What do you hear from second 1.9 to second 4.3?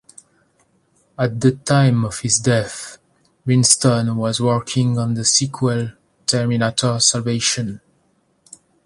of his death, Winston